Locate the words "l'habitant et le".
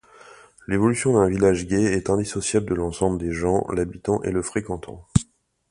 3.71-4.41